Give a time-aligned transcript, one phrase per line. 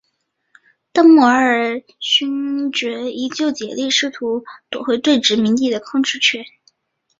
[0.91, 6.43] 邓莫尔勋爵依旧竭力试图夺回对殖民地的控制权。